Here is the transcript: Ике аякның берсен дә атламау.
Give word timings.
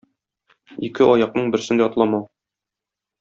Ике 0.87 1.09
аякның 1.17 1.53
берсен 1.57 1.81
дә 1.83 1.87
атламау. 1.91 2.25